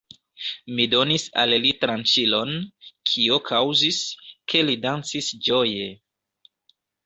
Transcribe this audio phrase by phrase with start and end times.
[0.77, 2.55] Mi donis al li tranĉilon,
[3.11, 4.03] kio kaŭzis,
[4.53, 5.89] ke li dancis ĝoje.